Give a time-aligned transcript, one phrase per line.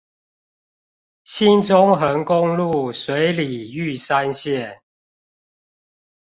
[1.25, 4.79] 新中橫公路水里玉山線